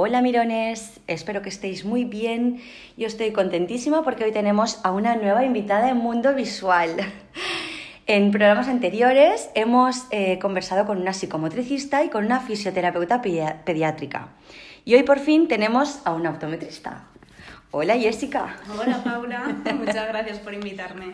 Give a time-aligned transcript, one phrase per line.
[0.00, 2.62] Hola mirones, espero que estéis muy bien.
[2.96, 6.94] Yo estoy contentísima porque hoy tenemos a una nueva invitada en Mundo Visual.
[8.06, 14.28] En programas anteriores hemos eh, conversado con una psicomotricista y con una fisioterapeuta pediátrica.
[14.84, 17.02] Y hoy por fin tenemos a una optometrista.
[17.72, 18.56] Hola Jessica.
[18.78, 21.12] Hola Paula, muchas gracias por invitarme.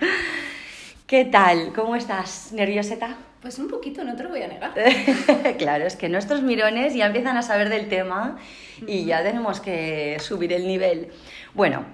[1.14, 1.72] ¿Qué tal?
[1.72, 2.50] ¿Cómo estás?
[2.52, 3.16] ¿Nervioseta?
[3.40, 4.72] Pues un poquito, no te lo voy a negar.
[5.58, 8.36] claro, es que nuestros mirones ya empiezan a saber del tema
[8.84, 11.12] y ya tenemos que subir el nivel.
[11.54, 11.84] Bueno,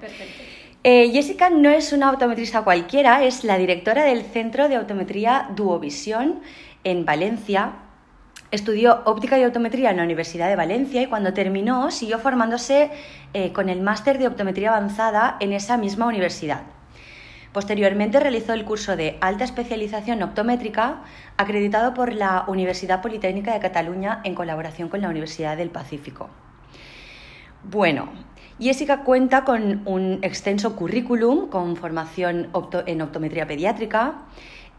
[0.85, 6.41] eh, Jessica no es una optometrista cualquiera, es la directora del Centro de Optometría Duovisión
[6.85, 7.73] en Valencia.
[8.53, 12.91] Estudió óptica y optometría en la Universidad de Valencia y cuando terminó siguió formándose
[13.35, 16.63] eh, con el máster de optometría avanzada en esa misma universidad.
[17.53, 21.03] Posteriormente realizó el curso de alta especialización optométrica
[21.37, 26.31] acreditado por la Universidad Politécnica de Cataluña en colaboración con la Universidad del Pacífico.
[27.65, 28.09] Bueno,
[28.61, 32.49] Jessica cuenta con un extenso currículum con formación
[32.87, 34.15] en optometría pediátrica,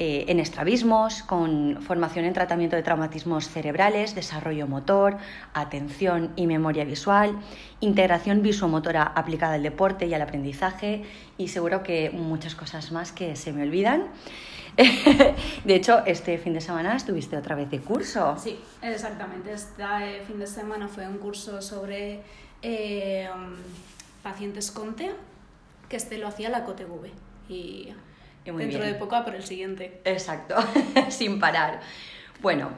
[0.03, 5.17] eh, en estrabismos, con formación en tratamiento de traumatismos cerebrales, desarrollo motor,
[5.53, 7.38] atención y memoria visual,
[7.81, 11.03] integración visuomotora aplicada al deporte y al aprendizaje
[11.38, 14.07] y seguro que muchas cosas más que se me olvidan.
[15.66, 18.35] de hecho, este fin de semana estuviste otra vez de curso.
[18.39, 19.53] Sí, exactamente.
[19.53, 22.22] Este eh, fin de semana fue un curso sobre
[22.63, 23.29] eh,
[24.23, 25.13] pacientes con TEA,
[25.88, 27.11] que este lo hacía la COTEV.
[27.49, 27.94] Y
[28.45, 30.02] Dentro de poco por el siguiente.
[30.06, 30.56] Exacto,
[31.09, 31.81] sin parar.
[32.42, 32.72] Bueno,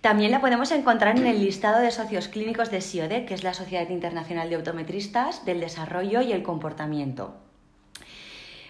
[0.00, 3.52] también la podemos encontrar en el listado de socios clínicos de SIODE, que es la
[3.52, 7.36] Sociedad Internacional de Optometristas del Desarrollo y el Comportamiento.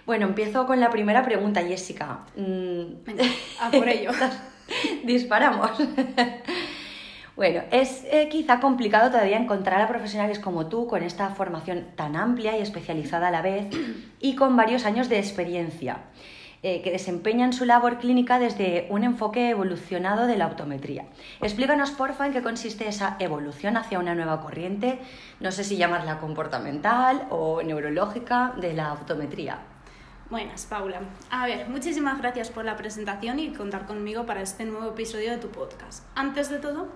[0.06, 2.27] Bueno, empiezo con la primera pregunta, Jessica.
[2.34, 3.05] Mm.
[3.05, 3.24] Venga,
[3.61, 4.11] a por ello.
[5.05, 5.70] Disparamos.
[7.41, 12.14] Bueno, es eh, quizá complicado todavía encontrar a profesionales como tú con esta formación tan
[12.14, 13.70] amplia y especializada a la vez
[14.20, 16.00] y con varios años de experiencia,
[16.62, 21.06] eh, que desempeñan su labor clínica desde un enfoque evolucionado de la optometría.
[21.40, 24.98] Explícanos, porfa, en qué consiste esa evolución hacia una nueva corriente,
[25.40, 29.61] no sé si llamarla comportamental o neurológica de la optometría.
[30.30, 31.01] Buenas, Paula.
[31.28, 35.39] A ver, muchísimas gracias por la presentación y contar conmigo para este nuevo episodio de
[35.39, 36.05] tu podcast.
[36.14, 36.86] Antes de todo,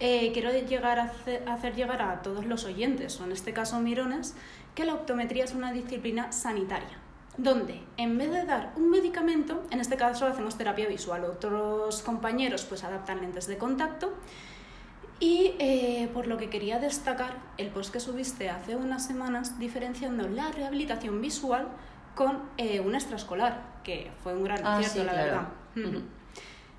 [0.00, 1.12] eh, quiero llegar a
[1.52, 4.34] hacer, llegar a todos los oyentes, o en este caso mirones,
[4.74, 6.98] que la optometría es una disciplina sanitaria,
[7.36, 12.64] donde en vez de dar un medicamento, en este caso hacemos terapia visual, otros compañeros
[12.64, 14.14] pues adaptan lentes de contacto.
[15.20, 20.28] Y eh, por lo que quería destacar el post que subiste hace unas semanas diferenciando
[20.28, 21.66] la rehabilitación visual
[22.14, 25.48] con eh, un extraescolar, que fue un gran ah, acierto, la verdad.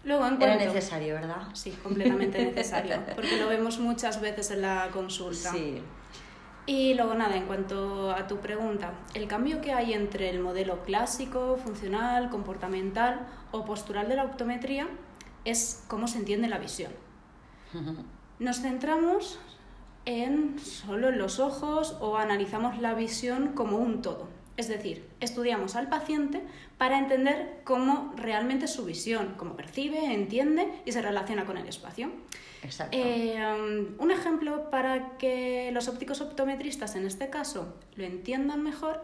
[0.04, 1.48] Luego, en Era necesario, ¿verdad?
[1.54, 5.52] Sí, completamente necesario, porque lo vemos muchas veces en la consulta.
[5.52, 5.82] Sí.
[6.66, 10.84] Y luego nada, en cuanto a tu pregunta, el cambio que hay entre el modelo
[10.84, 14.88] clásico, funcional, comportamental o postural de la optometría
[15.46, 16.92] es cómo se entiende la visión.
[18.40, 19.40] Nos centramos
[20.06, 24.28] en solo los ojos o analizamos la visión como un todo.
[24.60, 26.42] Es decir, estudiamos al paciente
[26.78, 31.66] para entender cómo realmente es su visión, cómo percibe, entiende y se relaciona con el
[31.66, 32.12] espacio.
[32.62, 32.98] Exacto.
[33.00, 39.02] Eh, um, un ejemplo para que los ópticos optometristas en este caso lo entiendan mejor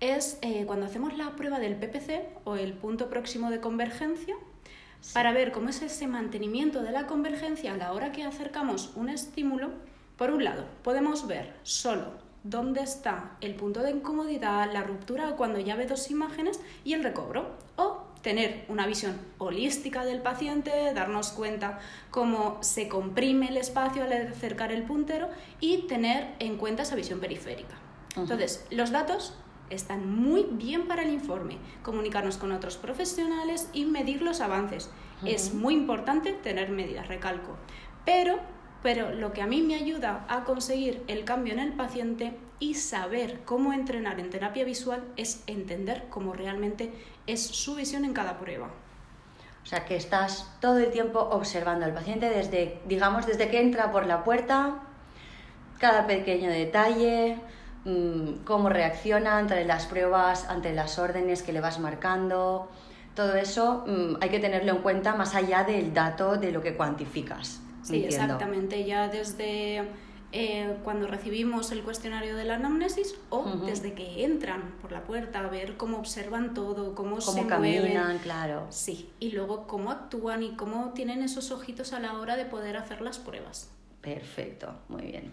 [0.00, 4.36] es eh, cuando hacemos la prueba del PPC o el punto próximo de convergencia
[5.14, 9.08] para ver cómo es ese mantenimiento de la convergencia a la hora que acercamos un
[9.08, 9.70] estímulo.
[10.18, 15.58] Por un lado, podemos ver solo dónde está el punto de incomodidad, la ruptura cuando
[15.58, 17.56] ya ve dos imágenes y el recobro.
[17.76, 21.78] O tener una visión holística del paciente, darnos cuenta
[22.10, 25.28] cómo se comprime el espacio al acercar el puntero
[25.58, 27.76] y tener en cuenta esa visión periférica.
[28.16, 29.34] Entonces, los datos
[29.70, 34.90] están muy bien para el informe, comunicarnos con otros profesionales y medir los avances.
[35.24, 37.56] Es muy importante tener medidas, recalco.
[38.04, 38.40] Pero
[38.82, 42.74] pero lo que a mí me ayuda a conseguir el cambio en el paciente y
[42.74, 46.92] saber cómo entrenar en terapia visual es entender cómo realmente
[47.26, 48.70] es su visión en cada prueba.
[49.62, 53.92] O sea, que estás todo el tiempo observando al paciente desde, digamos, desde que entra
[53.92, 54.80] por la puerta,
[55.78, 57.38] cada pequeño detalle,
[57.84, 62.70] mm, cómo reacciona ante las pruebas, ante las órdenes que le vas marcando.
[63.14, 66.74] Todo eso mm, hay que tenerlo en cuenta más allá del dato de lo que
[66.74, 67.60] cuantificas.
[67.82, 68.84] Sí, exactamente.
[68.84, 69.84] Ya desde
[70.32, 75.40] eh, cuando recibimos el cuestionario de la anamnesis o desde que entran por la puerta
[75.40, 78.66] a ver cómo observan todo, cómo, se caminan, claro.
[78.70, 82.76] Sí, y luego cómo actúan y cómo tienen esos ojitos a la hora de poder
[82.76, 83.70] hacer las pruebas.
[84.00, 85.32] Perfecto, muy bien.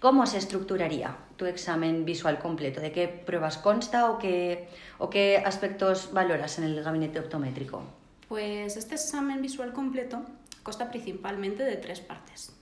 [0.00, 2.80] ¿Cómo se estructuraría tu examen visual completo?
[2.80, 4.68] ¿De qué pruebas consta o qué,
[4.98, 7.82] o qué aspectos valoras en el gabinete optométrico?
[8.28, 10.22] Pues este examen visual completo
[10.64, 12.52] consta principalmente de tres partes.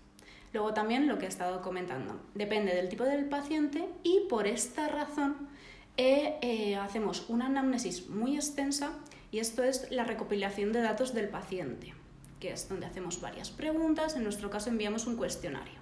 [0.53, 4.89] Luego también lo que he estado comentando, depende del tipo del paciente y por esta
[4.89, 5.49] razón
[5.97, 8.93] eh, eh, hacemos una anamnesis muy extensa
[9.31, 11.95] y esto es la recopilación de datos del paciente,
[12.39, 15.79] que es donde hacemos varias preguntas, en nuestro caso enviamos un cuestionario.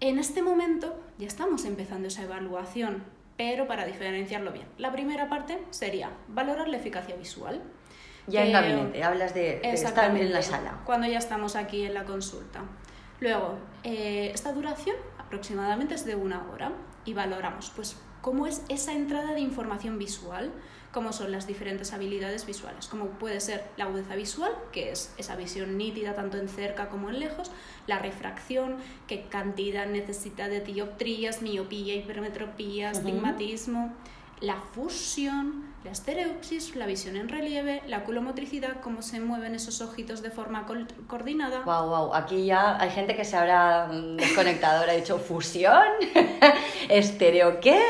[0.00, 3.02] En este momento ya estamos empezando esa evaluación,
[3.36, 7.60] pero para diferenciarlo bien, la primera parte sería valorar la eficacia visual.
[8.26, 10.80] Ya en gabinete, hablas de, estar en la sala.
[10.84, 12.60] Cuando ya estamos aquí en la consulta.
[13.20, 16.72] Luego, eh, esta duración aproximadamente es de una hora
[17.04, 20.50] y valoramos pues cómo es esa entrada de información visual,
[20.92, 25.36] cómo son las diferentes habilidades visuales, como puede ser la agudeza visual, que es esa
[25.36, 27.50] visión nítida tanto en cerca como en lejos,
[27.86, 28.76] la refracción,
[29.06, 33.92] qué cantidad necesita de dioptrías, miopía, hipermetropía, astigmatismo,
[34.40, 40.22] la fusión, la estereopsis, la visión en relieve, la culomotricidad, cómo se mueven esos ojitos
[40.22, 40.66] de forma
[41.06, 41.60] coordinada.
[41.60, 45.84] Wow, wow, aquí ya hay gente que se habrá mm, desconectado, habrá dicho fusión,
[46.88, 47.82] estereo qué.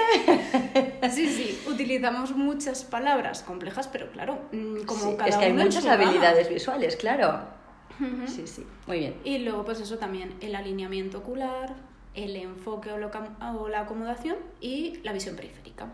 [1.10, 5.86] sí, sí, utilizamos muchas palabras complejas, pero claro, mm, como cada Es que hay muchas
[5.86, 7.42] habilidades visuales, claro.
[8.26, 9.14] Sí, sí, muy bien.
[9.22, 11.76] Y luego, pues eso también, el alineamiento ocular,
[12.14, 15.86] el enfoque o la acomodación y la visión periférica.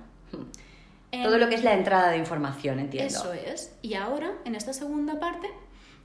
[1.11, 3.09] Todo lo que es la entrada de información, entiendo.
[3.09, 3.77] Eso es.
[3.83, 5.49] Y ahora, en esta segunda parte,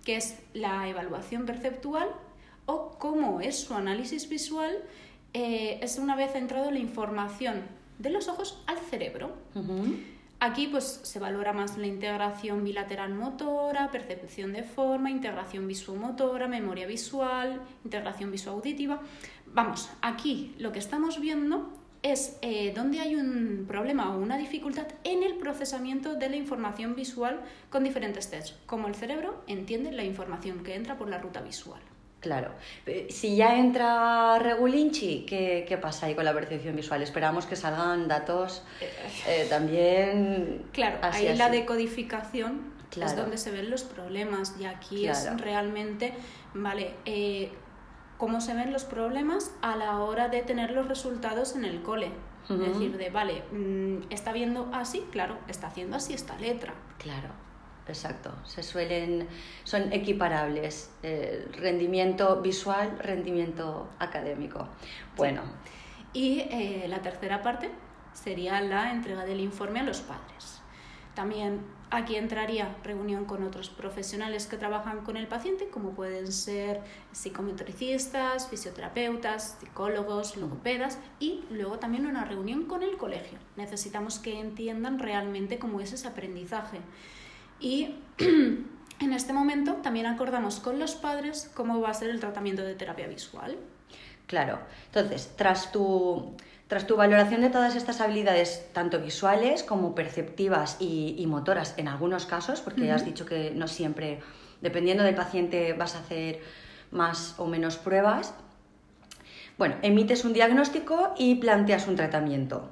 [0.03, 2.09] que es la evaluación perceptual
[2.65, 4.83] o cómo es su análisis visual,
[5.33, 7.63] eh, es una vez entrado la información
[7.99, 9.35] de los ojos al cerebro.
[10.39, 16.85] Aquí pues se valora más la integración bilateral motora, percepción de forma, integración visuomotora, memoria
[16.87, 19.01] visual, integración visoauditiva.
[19.47, 21.69] Vamos, aquí lo que estamos viendo
[22.05, 26.95] es eh, donde hay un problema o una dificultad en el procesamiento de la información
[26.95, 27.41] visual
[27.71, 31.81] con diferentes tests, como el cerebro entiende la información que entra por la ruta visual.
[32.19, 32.51] Claro.
[32.85, 37.01] Eh, si ya entra Regulinchi, ¿qué, ¿qué, pasa ahí con la percepción visual?
[37.01, 38.63] Esperamos que salgan datos
[39.27, 40.63] eh, también.
[40.73, 46.13] Claro, ahí la decodificación es donde se ven los problemas y aquí es realmente,
[46.53, 46.91] vale,
[48.17, 52.11] cómo se ven los problemas a la hora de tener los resultados en el cole.
[52.49, 56.75] Es decir, de, vale, mm, está viendo así, claro, está haciendo así esta letra.
[56.99, 57.29] Claro,
[57.87, 58.31] exacto.
[58.45, 59.27] Se suelen,
[59.63, 60.91] son equiparables.
[61.01, 64.67] Eh, rendimiento visual, rendimiento académico.
[65.17, 65.41] Bueno.
[66.13, 67.71] Y eh, la tercera parte
[68.13, 70.61] sería la entrega del informe a los padres.
[71.15, 76.81] También Aquí entraría reunión con otros profesionales que trabajan con el paciente, como pueden ser
[77.11, 83.37] psicometricistas, fisioterapeutas, psicólogos, logopedas y luego también una reunión con el colegio.
[83.55, 86.79] Necesitamos que entiendan realmente cómo es ese aprendizaje.
[87.59, 92.63] Y en este momento también acordamos con los padres cómo va a ser el tratamiento
[92.63, 93.57] de terapia visual.
[94.25, 96.35] Claro, entonces, tras tu
[96.67, 102.25] tras tu valoración de todas estas habilidades, tanto visuales como perceptivas y, motoras en algunos
[102.25, 104.19] casos, porque has dicho que no siempre,
[104.61, 106.41] dependiendo del paciente, vas a hacer
[106.91, 108.33] más o menos pruebas,
[109.57, 112.69] bueno, emites un diagnóstico y planteas un tratamiento.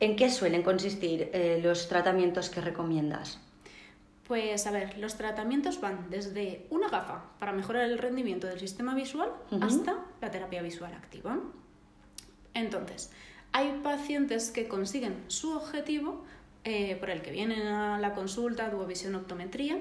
[0.00, 3.38] ¿En qué suelen consistir eh, los tratamientos que recomiendas?
[4.26, 8.94] Pues a ver, los tratamientos van desde una gafa para mejorar el rendimiento del sistema
[8.94, 9.30] visual
[9.60, 11.38] hasta la terapia visual activa.
[12.54, 13.10] Entonces,
[13.52, 16.24] hay pacientes que consiguen su objetivo
[16.64, 19.78] eh, por el que vienen a la consulta, duovisión optometría,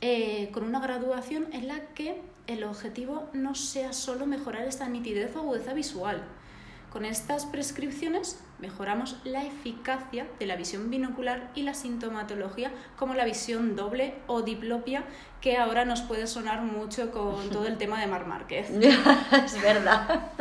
[0.00, 5.36] eh, con una graduación en la que el objetivo no sea solo mejorar esta nitidez
[5.36, 6.24] o agudeza visual.
[6.90, 13.24] Con estas prescripciones mejoramos la eficacia de la visión binocular y la sintomatología como la
[13.24, 15.04] visión doble o diplopia,
[15.40, 18.70] que ahora nos puede sonar mucho con todo el tema de Mar Márquez.
[19.44, 20.32] es verdad.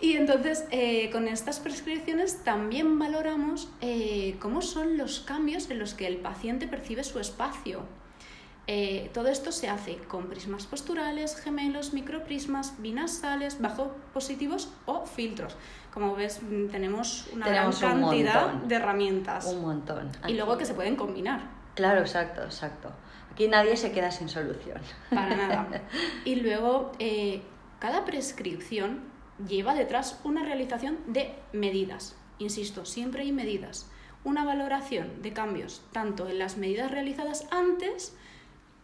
[0.00, 5.94] Y entonces, eh, con estas prescripciones también valoramos eh, cómo son los cambios en los
[5.94, 7.82] que el paciente percibe su espacio.
[8.68, 15.56] Eh, todo esto se hace con prismas posturales, gemelos, microprismas, binasales, bajo positivos o filtros.
[15.92, 19.46] Como ves, mm, tenemos una gran cantidad de herramientas.
[19.46, 20.10] Un montón.
[20.28, 21.40] Y luego que se pueden combinar.
[21.74, 22.92] Claro, exacto, exacto.
[23.32, 24.80] Aquí nadie se queda sin solución.
[25.10, 25.66] Para nada.
[26.24, 26.92] Y luego,
[27.80, 32.16] cada prescripción lleva detrás una realización de medidas.
[32.38, 33.90] Insisto, siempre hay medidas.
[34.24, 38.14] Una valoración de cambios tanto en las medidas realizadas antes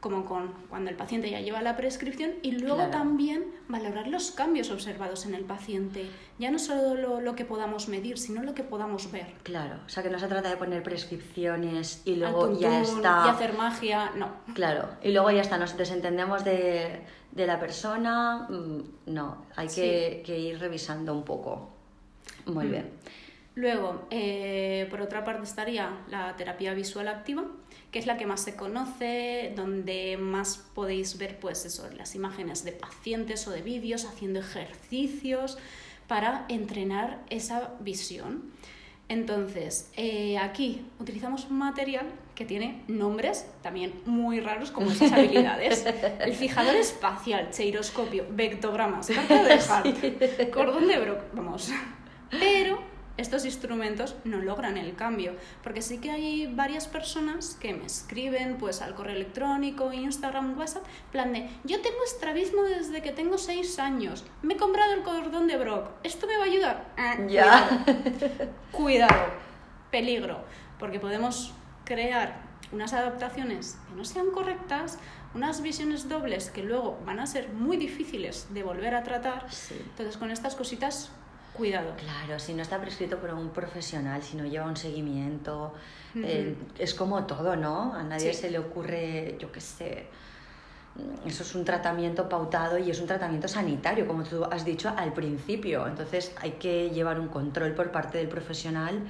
[0.04, 4.70] como con cuando el paciente ya lleva la prescripción y luego también valorar los cambios
[4.70, 6.04] observados en el paciente.
[6.38, 9.28] Ya no solo lo, lo, que podamos medir, sino lo que podamos ver.
[9.44, 13.22] Claro, o sea que no se trata de poner prescripciones y luego ya está.
[13.24, 14.28] Y hacer magia, no.
[14.52, 17.00] Claro, y luego ya está, nos desentendemos de,
[17.32, 21.70] de la persona, mm, no, hay que, que, ir revisando un poco.
[22.44, 22.70] Muy mm.
[22.70, 22.90] bien.
[23.54, 27.44] Luego, eh, por otra parte, estaría la terapia visual activa,
[27.94, 32.64] que es la que más se conoce, donde más podéis ver pues eso, las imágenes
[32.64, 35.58] de pacientes o de vídeos haciendo ejercicios
[36.08, 38.50] para entrenar esa visión.
[39.08, 45.86] Entonces, eh, aquí utilizamos un material que tiene nombres también muy raros como esas habilidades.
[46.18, 51.70] El fijador espacial, cheiroscopio, vectogramas, carta de Hart, cordón de Brock, vamos.
[52.28, 57.86] Pero estos instrumentos no logran el cambio, porque sí que hay varias personas que me
[57.86, 63.38] escriben pues al correo electrónico, Instagram, WhatsApp, plan de, yo tengo estrabismo desde que tengo
[63.38, 66.92] seis años, me he comprado el cordón de Brock, ¿esto me va a ayudar?
[66.96, 67.84] Ah, ya.
[67.84, 68.50] Cuidado.
[68.72, 69.26] cuidado,
[69.90, 70.44] peligro,
[70.78, 71.52] porque podemos
[71.84, 72.42] crear
[72.72, 74.98] unas adaptaciones que no sean correctas,
[75.34, 79.46] unas visiones dobles que luego van a ser muy difíciles de volver a tratar.
[79.70, 81.10] Entonces, con estas cositas
[81.56, 81.94] cuidado.
[81.96, 85.72] Claro, si no está prescrito por un profesional, si no lleva un seguimiento,
[86.16, 87.94] eh, es como todo, ¿no?
[87.94, 90.06] A nadie se le ocurre, yo qué sé,
[91.26, 95.12] eso es un tratamiento pautado y es un tratamiento sanitario, como tú has dicho al
[95.12, 95.86] principio.
[95.86, 99.02] Entonces hay que llevar un control por parte del profesional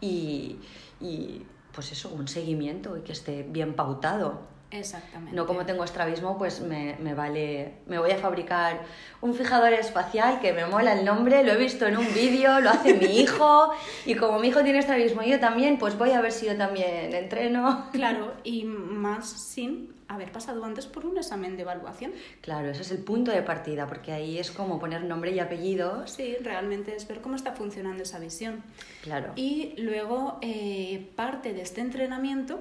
[0.00, 0.58] y,
[1.00, 4.51] y pues eso, un seguimiento y que esté bien pautado.
[4.72, 5.36] Exactamente.
[5.36, 7.74] No como tengo estrabismo, pues me, me, vale.
[7.86, 8.80] Me voy a fabricar
[9.20, 12.70] un fijador espacial que me mola el nombre, lo he visto en un vídeo, lo
[12.70, 13.70] hace mi hijo,
[14.06, 16.56] y como mi hijo tiene estrabismo y yo también, pues voy a ver si yo
[16.56, 17.86] también entreno.
[17.92, 22.12] Claro, y más sin haber pasado antes por un examen de evaluación.
[22.40, 26.06] Claro, ese es el punto de partida, porque ahí es como poner nombre y apellido.
[26.06, 28.62] Sí, realmente es ver cómo está funcionando esa visión.
[29.02, 29.32] Claro.
[29.36, 32.60] Y luego, eh, parte de este entrenamiento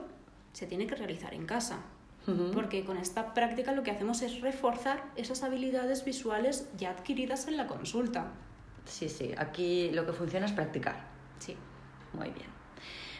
[0.53, 1.80] se tiene que realizar en casa
[2.54, 7.58] porque con esta práctica lo que hacemos es reforzar esas habilidades visuales ya adquiridas en
[7.58, 8.28] la consulta.
[8.86, 11.04] Sí, sí, aquí lo que funciona es practicar.
[11.40, 11.56] Sí.
[12.13, 12.48] Muy bien.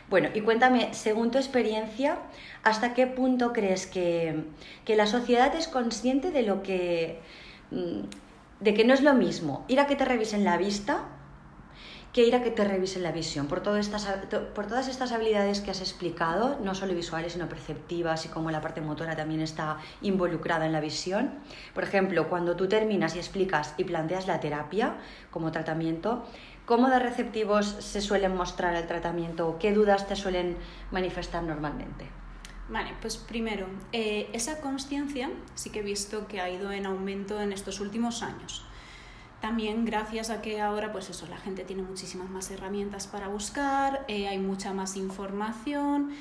[0.10, 2.20] Bueno, y cuéntame, según tu experiencia,
[2.63, 4.43] ¿hasta qué punto crees que,
[4.84, 7.20] que la sociedad es consciente de lo que.
[7.72, 8.01] Mm,
[8.60, 11.05] de que no es lo mismo ir a que te revisen la vista
[12.13, 14.06] que ir a que te revisen la visión, por, todas estas,
[14.53, 18.60] por todas estas habilidades que has explicado, no solo visuales, sino perceptivas y cómo la
[18.60, 21.32] parte motora también está involucrada en la visión.
[21.74, 24.98] Por ejemplo, cuando tú terminas y explicas y planteas la terapia
[25.30, 26.25] como tratamiento,
[26.65, 29.58] ¿cómo de receptivos se suelen mostrar el tratamiento?
[29.58, 30.58] ¿Qué dudas te suelen
[30.91, 32.10] manifestar normalmente?
[32.68, 37.41] Vale, pues primero, eh, esa conciencia sí que he visto que ha ido en aumento
[37.41, 38.65] en estos últimos años.
[39.41, 44.05] También gracias a que ahora, pues eso, la gente tiene muchísimas más herramientas para buscar,
[44.07, 46.12] eh, hay mucha más información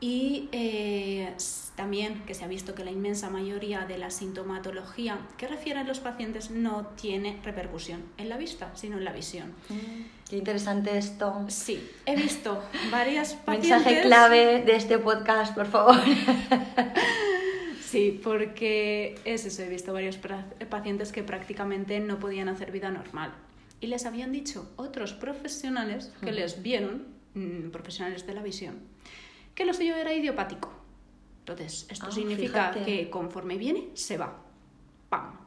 [0.00, 1.34] y eh,
[1.74, 5.98] también que se ha visto que la inmensa mayoría de la sintomatología que refieren los
[5.98, 9.54] pacientes no tiene repercusión en la vista, sino en la visión.
[9.68, 11.46] Mm, qué interesante esto.
[11.48, 13.70] Sí, he visto varias pacientes...
[13.70, 15.96] Mensaje clave de este podcast, por favor.
[17.88, 20.18] Sí, porque es eso, he visto varios
[20.68, 23.32] pacientes que prácticamente no podían hacer vida normal.
[23.80, 28.80] Y les habían dicho otros profesionales que les vieron, mm, profesionales de la visión,
[29.54, 30.70] que lo suyo era idiopático.
[31.40, 34.36] Entonces, esto ah, significa que conforme viene, se va.
[35.08, 35.38] ¡Pam!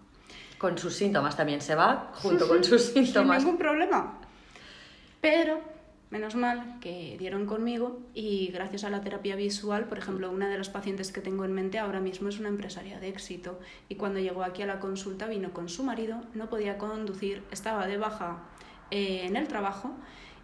[0.57, 3.37] Con sus síntomas también se va, junto con sus síntomas.
[3.37, 4.19] Sin ningún problema.
[5.19, 5.61] Pero
[6.11, 10.57] menos mal que dieron conmigo y gracias a la terapia visual, por ejemplo, una de
[10.57, 14.19] las pacientes que tengo en mente ahora mismo es una empresaria de éxito y cuando
[14.19, 18.43] llegó aquí a la consulta vino con su marido, no podía conducir, estaba de baja
[18.91, 19.95] eh, en el trabajo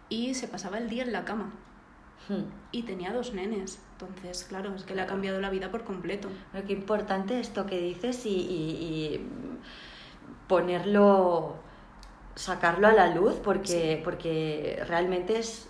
[0.08, 1.52] y se pasaba el día en la cama.
[2.28, 2.44] Hmm.
[2.72, 3.80] Y tenía dos nenes.
[3.92, 6.28] Entonces, claro, es que le ha cambiado la vida por completo.
[6.66, 9.28] qué importante esto que dices y, y
[10.46, 11.56] ponerlo
[12.38, 15.68] sacarlo a la luz porque, porque realmente es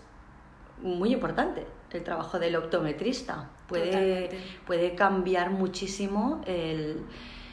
[0.83, 3.49] muy importante el trabajo del optometrista.
[3.67, 4.29] Puede,
[4.67, 7.07] puede cambiar muchísimo el,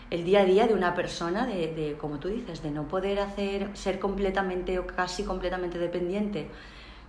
[0.10, 3.19] el, día a día de una persona, de, de, como tú dices, de no poder
[3.19, 6.50] hacer, ser completamente o casi completamente dependiente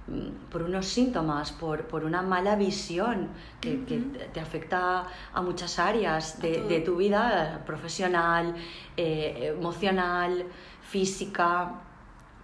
[0.06, 3.98] mm, por unos síntomas, por, por una mala visión que, que,
[4.32, 8.54] te afecta a muchas áreas de, de tu vida profesional,
[8.96, 10.46] eh, emocional,
[10.82, 11.82] física.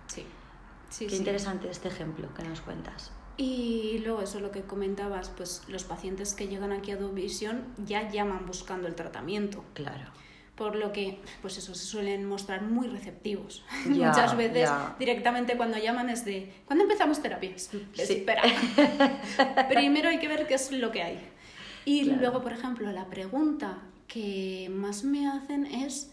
[0.06, 0.26] Sí.
[1.06, 3.12] Qué interesante este ejemplo que nos cuentas.
[3.36, 8.10] Y luego eso lo que comentabas, pues los pacientes que llegan aquí a Dovisión ya
[8.10, 9.64] llaman buscando el tratamiento.
[9.74, 10.10] Claro.
[10.54, 13.64] Por lo que, pues eso, se suelen mostrar muy receptivos.
[13.86, 17.54] Muchas veces directamente cuando llaman es de, ¿cuándo empezamos terapia?
[17.96, 18.42] Espera.
[19.68, 21.18] Primero hay que ver qué es lo que hay.
[21.84, 26.12] Y luego, por ejemplo, la pregunta que más me hacen es,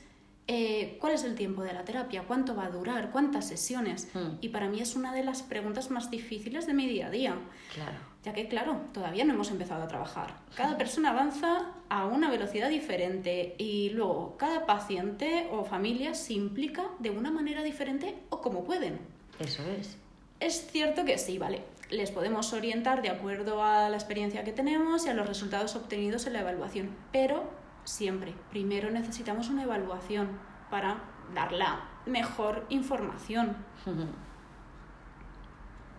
[0.51, 2.24] eh, ¿cuál es el tiempo de la terapia?
[2.24, 3.12] ¿Cuánto va a durar?
[3.12, 4.08] ¿Cuántas sesiones?
[4.15, 4.39] Hmm.
[4.41, 7.36] Y para mí es una de las preguntas más difíciles de mi día a día.
[7.72, 8.00] Claro.
[8.24, 10.38] Ya que, claro, todavía no hemos empezado a trabajar.
[10.56, 16.88] Cada persona avanza a una velocidad diferente y luego cada paciente o familia se implica
[16.98, 18.98] de una manera diferente o como pueden.
[19.39, 19.98] Eso es.
[20.39, 21.62] Es cierto que sí, vale.
[21.91, 26.25] Les podemos orientar de acuerdo a la experiencia que tenemos y a los resultados obtenidos
[26.25, 27.44] en la evaluación, pero
[27.89, 28.34] siempre.
[28.51, 30.29] Primero necesitamos una evaluación
[30.69, 30.98] para
[31.34, 33.58] dar la mejor información.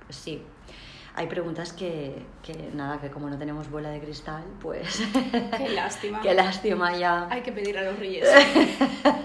[0.09, 0.42] Sí.
[1.14, 5.00] Hay preguntas que, que, nada, que como no tenemos bola de cristal, pues...
[5.56, 6.20] Qué lástima.
[6.23, 7.28] Qué lástima ya.
[7.30, 8.28] Hay que pedir a los reyes.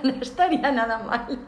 [0.04, 1.40] no estaría nada mal.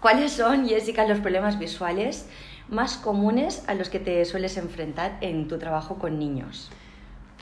[0.00, 2.28] ¿Cuáles son, Jessica, los problemas visuales
[2.68, 6.70] más comunes a los que te sueles enfrentar en tu trabajo con niños?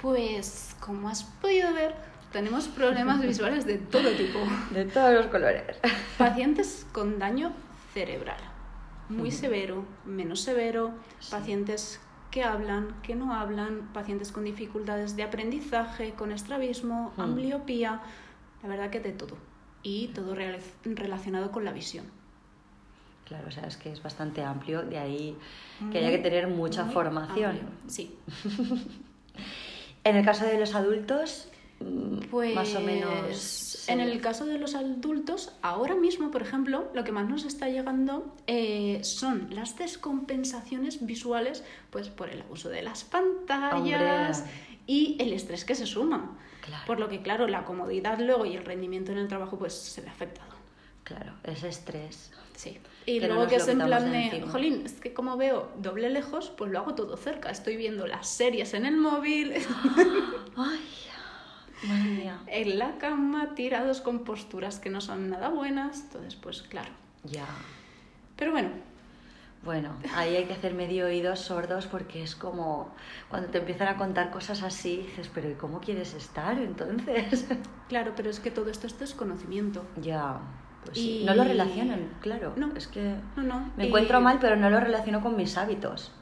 [0.00, 1.94] Pues, como has podido ver,
[2.32, 4.38] tenemos problemas visuales de todo tipo.
[4.72, 5.78] De todos los colores.
[6.16, 7.52] Pacientes con daño
[7.92, 8.40] cerebral,
[9.08, 10.92] muy severo, menos severo,
[11.30, 18.00] pacientes que hablan, que no hablan, pacientes con dificultades de aprendizaje, con estrabismo, ambliopía,
[18.62, 19.36] la verdad que de todo.
[19.82, 20.36] Y todo
[20.84, 22.04] relacionado con la visión.
[23.26, 25.36] Claro, o sea, es que es bastante amplio, de ahí
[25.90, 27.60] que haya que tener mucha formación.
[27.86, 28.16] Sí.
[30.04, 31.48] En el caso de los adultos,
[32.30, 33.88] pues más o menos.
[33.88, 37.68] En el caso de los adultos, ahora mismo, por ejemplo, lo que más nos está
[37.68, 44.44] llegando eh, son las descompensaciones visuales, pues por el uso de las pantallas
[44.86, 46.38] y el estrés que se suma.
[46.86, 50.02] Por lo que, claro, la comodidad luego y el rendimiento en el trabajo, pues se
[50.02, 50.52] ve afectado.
[51.02, 52.30] Claro, ese estrés.
[52.54, 52.78] Sí.
[53.10, 56.70] Y luego que es en plan de, jolín, es que como veo doble lejos, pues
[56.70, 57.50] lo hago todo cerca.
[57.50, 59.52] Estoy viendo las series en el móvil.
[60.56, 60.80] Ay,
[61.88, 62.40] madre mía.
[62.46, 66.02] En la cama, tirados con posturas que no son nada buenas.
[66.02, 66.90] Entonces, pues claro.
[67.24, 67.46] Ya.
[68.36, 68.70] Pero bueno.
[69.62, 72.94] Bueno, ahí hay que hacer medio oídos sordos porque es como
[73.28, 77.46] cuando te empiezan a contar cosas así, dices, pero ¿y cómo quieres estar entonces?
[77.88, 79.84] Claro, pero es que todo esto es desconocimiento.
[80.00, 80.40] Ya.
[80.84, 82.52] Pues no lo relacionan, claro.
[82.56, 83.14] No, es que
[83.76, 86.12] me encuentro mal, pero no lo relaciono con mis hábitos.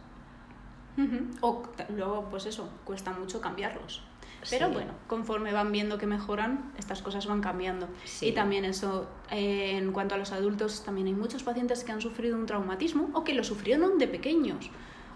[1.40, 4.02] O luego, pues eso, cuesta mucho cambiarlos.
[4.50, 7.88] Pero bueno, conforme van viendo que mejoran, estas cosas van cambiando.
[8.20, 12.00] Y también eso, eh, en cuanto a los adultos, también hay muchos pacientes que han
[12.00, 14.70] sufrido un traumatismo o que lo sufrieron de pequeños.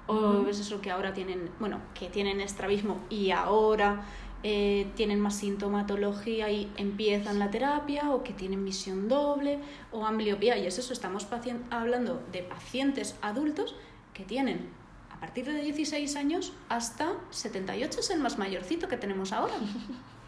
[0.09, 4.03] O es eso que ahora tienen, bueno, que tienen estrabismo y ahora
[4.43, 9.59] eh, tienen más sintomatología y empiezan la terapia o que tienen misión doble
[9.93, 10.59] o ambliopía.
[10.59, 11.27] Y es eso, estamos
[11.71, 13.75] hablando de pacientes adultos
[14.15, 14.71] que tienen
[15.11, 19.55] a partir de 16 años hasta 78 es el más mayorcito que tenemos ahora.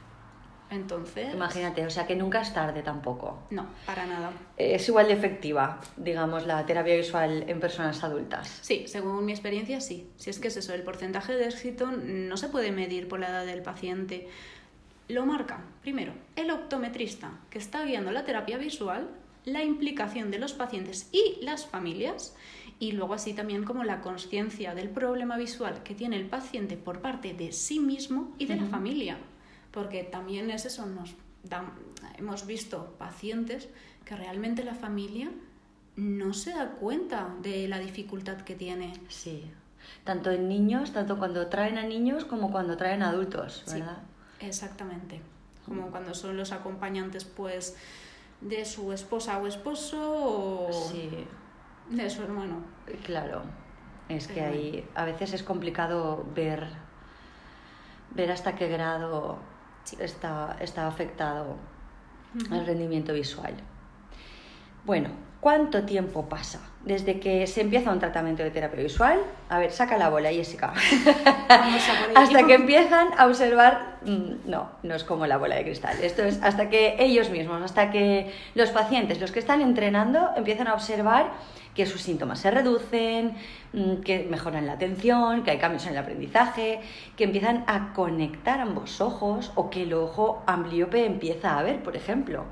[0.70, 1.32] Entonces.
[1.34, 3.38] Imagínate, o sea que nunca es tarde tampoco.
[3.50, 4.32] No, para nada.
[4.56, 8.58] Es igual de efectiva, digamos, la terapia visual en personas adultas.
[8.62, 10.08] Sí, según mi experiencia, sí.
[10.16, 13.28] Si es que es eso, el porcentaje de éxito no se puede medir por la
[13.28, 14.28] edad del paciente.
[15.08, 19.10] Lo marca, primero, el optometrista que está guiando la terapia visual,
[19.44, 22.34] la implicación de los pacientes y las familias,
[22.78, 27.00] y luego así también como la conciencia del problema visual que tiene el paciente por
[27.00, 29.18] parte de sí mismo y de la familia
[29.74, 31.14] porque también es eso, nos
[32.16, 33.68] hemos visto pacientes
[34.04, 35.30] que realmente la familia
[35.96, 38.92] no se da cuenta de la dificultad que tiene.
[39.08, 39.50] Sí,
[40.04, 43.98] tanto en niños, tanto cuando traen a niños como cuando traen adultos, ¿verdad?
[44.38, 45.20] exactamente,
[45.66, 47.76] como cuando son los acompañantes pues
[48.40, 50.92] de su esposa o esposo o
[51.90, 52.62] de su hermano.
[53.04, 53.42] Claro,
[54.08, 56.68] es que ahí a veces es complicado ver,
[58.14, 59.53] ver hasta qué grado
[60.00, 61.56] está, está afectado
[62.50, 63.54] el rendimiento visual.
[64.84, 65.08] Bueno,
[65.40, 69.18] ¿cuánto tiempo pasa desde que se empieza un tratamiento de terapia visual?
[69.48, 70.74] A ver, saca la bola, Jessica.
[72.14, 76.22] hasta que empiezan a observar, mm, no, no es como la bola de cristal, esto
[76.22, 80.74] es hasta que ellos mismos, hasta que los pacientes, los que están entrenando, empiezan a
[80.74, 81.32] observar
[81.74, 83.36] que sus síntomas se reducen,
[83.72, 86.80] mm, que mejoran la atención, que hay cambios en el aprendizaje,
[87.16, 91.96] que empiezan a conectar ambos ojos o que el ojo ambliope empieza a ver, por
[91.96, 92.44] ejemplo.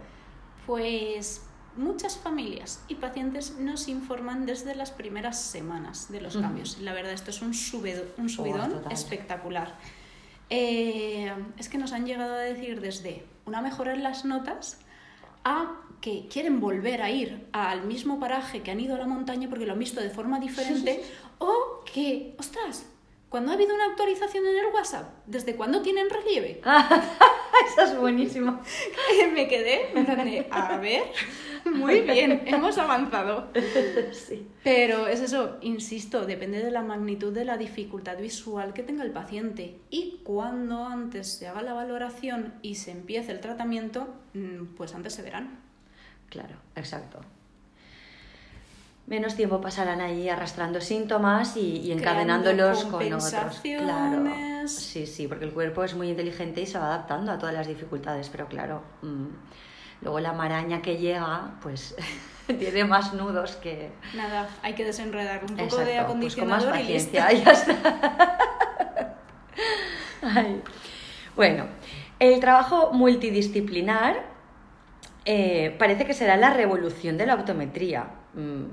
[0.67, 6.79] Pues muchas familias y pacientes nos informan desde las primeras semanas de los cambios.
[6.79, 9.75] La verdad, esto es un, un subidón espectacular.
[10.51, 14.79] Eh, es que nos han llegado a decir desde una mejora en las notas
[15.45, 19.49] a que quieren volver a ir al mismo paraje que han ido a la montaña
[19.49, 21.03] porque lo han visto de forma diferente,
[21.39, 22.87] o que, ostras,
[23.33, 26.61] cuando ha habido una actualización en el WhatsApp, ¿desde cuándo tienen relieve?
[27.73, 28.61] Esa es buenísima.
[29.33, 31.05] me quedé, me a ver,
[31.65, 33.49] muy bien, hemos avanzado.
[34.13, 34.47] Sí.
[34.63, 39.13] Pero es eso, insisto, depende de la magnitud de la dificultad visual que tenga el
[39.13, 39.79] paciente.
[39.89, 45.15] Y cuando antes se haga la valoración y se empiece el tratamiento, mm, pues antes
[45.15, 45.59] se verán.
[46.29, 47.21] Claro, exacto
[49.07, 53.61] menos tiempo pasarán ahí arrastrando síntomas y, encadenándolos con otros.
[53.63, 54.25] Claro.
[54.67, 57.67] Sí, sí, porque el cuerpo es muy inteligente y se va adaptando a todas las
[57.67, 59.27] dificultades, pero claro, mm,
[60.03, 61.97] luego la maraña que llega, pues
[62.47, 63.91] tiene más nudos que...
[64.15, 68.39] Nada, hay que desenredar un poco de acondicionador pues con más paciencia, ya está.
[71.35, 71.67] Bueno,
[72.19, 74.23] el trabajo multidisciplinar
[75.25, 78.07] eh, parece que será la revolución de la optometría.
[78.35, 78.65] Mm,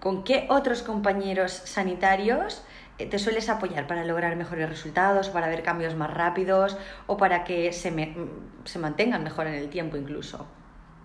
[0.00, 2.62] ¿Con qué otros compañeros sanitarios
[2.98, 7.44] eh, te sueles apoyar para lograr mejores resultados, para ver cambios más rápidos o para
[7.44, 10.46] que se, mm, se mantengan mejor en el tiempo incluso?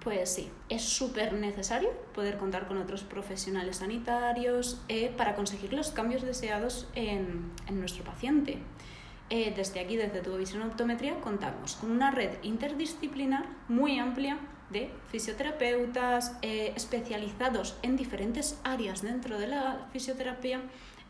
[0.04, 5.92] Pues sí, es súper necesario poder contar con otros profesionales sanitarios eh, para conseguir los
[5.92, 8.60] cambios deseados en, en nuestro paciente.
[9.30, 14.38] Eh, desde aquí, desde Tu Visión Optometría, contamos con una red interdisciplinar muy amplia
[14.74, 20.62] de fisioterapeutas eh, especializados en diferentes áreas dentro de la fisioterapia,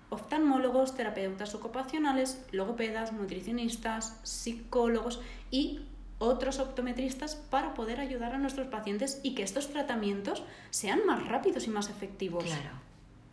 [0.10, 5.82] oftalmólogos, terapeutas ocupacionales, logopedas, nutricionistas, psicólogos y
[6.20, 11.68] otros optometristas para poder ayudar a nuestros pacientes y que estos tratamientos sean más rápidos
[11.68, 12.46] y más efectivos.
[12.46, 12.70] Claro,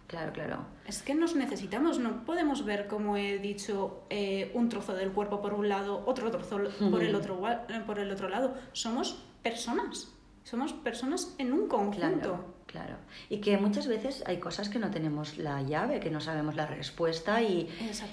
[0.07, 0.66] claro, claro.
[0.87, 5.40] Es que nos necesitamos, no podemos ver, como he dicho, eh, un trozo del cuerpo
[5.40, 6.59] por un lado, otro trozo
[6.90, 7.40] por el otro,
[7.87, 8.55] por el otro lado.
[8.73, 10.12] Somos personas.
[10.44, 12.61] Somos personas en un conjunto.
[12.70, 12.94] Claro,
[13.29, 16.66] Y que muchas veces hay cosas que no tenemos la llave, que no sabemos la
[16.66, 17.68] respuesta y,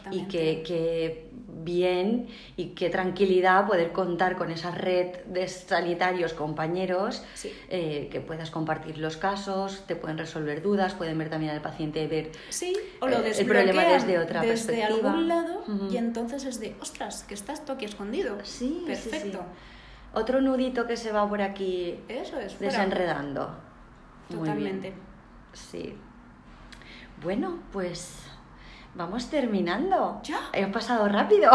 [0.09, 1.29] y que,
[1.63, 7.23] bien y qué tranquilidad poder contar con esa red de sanitarios compañeros
[7.69, 12.07] eh, que puedas compartir los casos, te pueden resolver dudas, pueden ver también al paciente
[12.07, 16.59] ver sí, o lo eh, el problema desde otra desde algún lado y entonces es
[16.59, 18.37] de, ostras, que estás tú aquí escondido.
[18.43, 19.45] Sí, perfecto
[20.17, 23.55] otro nudito que se va por aquí Eso es, desenredando.
[24.29, 24.93] Totalmente.
[25.53, 25.95] Sí.
[27.23, 28.23] Bueno, pues
[28.93, 30.19] vamos terminando.
[30.23, 30.49] ¿Ya?
[30.53, 31.51] He pasado rápido.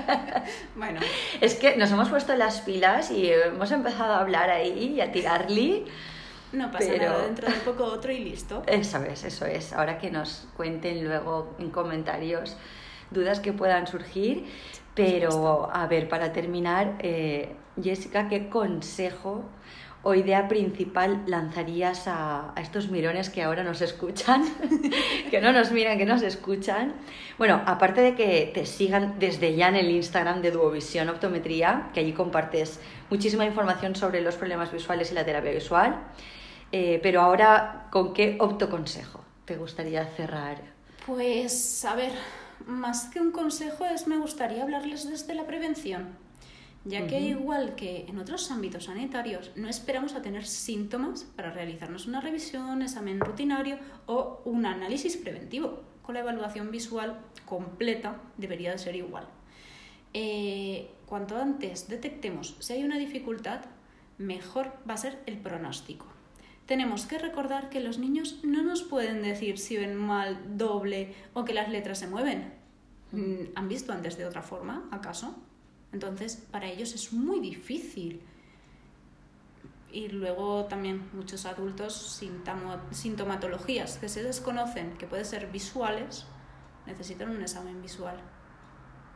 [0.76, 1.00] bueno.
[1.40, 5.10] Es que nos hemos puesto las pilas y hemos empezado a hablar ahí y a
[5.10, 5.84] tirarle.
[6.52, 8.62] No pasa nada, dentro de poco otro y listo.
[8.66, 9.72] Eso es, eso es.
[9.72, 12.56] Ahora que nos cuenten luego en comentarios
[13.10, 14.46] dudas que puedan surgir.
[14.94, 19.44] Pero, a ver, para terminar, eh, Jessica, ¿qué consejo
[20.02, 24.44] o idea principal lanzarías a, estos mirones que ahora nos escuchan?
[25.30, 26.94] que no nos miran, que nos escuchan.
[27.38, 32.00] Bueno, aparte de que te sigan desde ya en el Instagram de Duovisión Optometría, que
[32.00, 35.96] allí compartes muchísima información sobre los problemas visuales y la terapia visual.
[36.72, 40.58] Eh, pero ahora, ¿con qué optoconsejo te gustaría cerrar?
[41.04, 42.12] Pues, a ver,
[42.64, 46.25] más que un consejo es me gustaría hablarles desde la prevención
[46.86, 52.06] ya que igual que en otros ámbitos sanitarios no esperamos a tener síntomas para realizarnos
[52.06, 55.82] una revisión, examen rutinario o un análisis preventivo.
[56.02, 59.26] Con la evaluación visual completa debería de ser igual.
[60.14, 63.62] Eh, cuanto antes detectemos si hay una dificultad,
[64.18, 66.06] mejor va a ser el pronóstico.
[66.66, 71.44] Tenemos que recordar que los niños no nos pueden decir si ven mal, doble o
[71.44, 72.54] que las letras se mueven.
[73.10, 75.36] Mm, ¿Han visto antes de otra forma, acaso?
[75.96, 78.20] Entonces, para ellos es muy difícil.
[79.90, 82.20] Y luego también muchos adultos
[82.90, 86.26] sintomatologías que se desconocen, que pueden ser visuales,
[86.84, 88.18] necesitan un examen visual.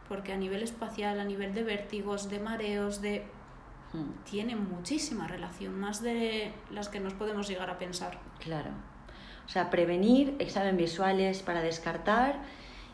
[0.08, 3.26] Porque a nivel espacial, a nivel de vértigos, de mareos, de
[3.92, 4.24] hmm.
[4.24, 8.18] tiene muchísima relación, más de las que nos podemos llegar a pensar.
[8.38, 8.70] Claro.
[9.44, 12.40] O sea, prevenir, examen visuales para descartar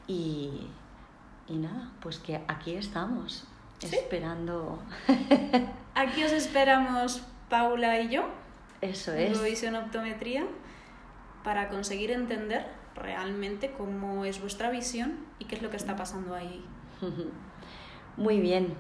[0.09, 0.71] y,
[1.47, 3.47] y nada, pues que aquí estamos
[3.83, 4.83] esperando.
[5.95, 8.29] Aquí os esperamos Paula y yo.
[8.81, 9.43] Eso es.
[9.43, 10.47] Visión Optometría
[11.45, 16.35] para conseguir entender realmente cómo es vuestra visión y qué es lo que está pasando
[16.35, 16.65] ahí.
[18.17, 18.75] Muy bien.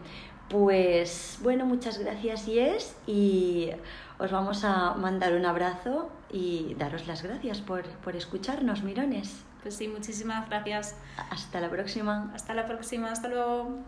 [0.49, 3.71] Pues bueno, muchas gracias Yes y
[4.19, 9.45] os vamos a mandar un abrazo y daros las gracias por, por escucharnos, mirones.
[9.63, 10.95] Pues sí, muchísimas gracias.
[11.31, 12.31] Hasta la próxima.
[12.35, 13.79] Hasta la próxima, hasta luego.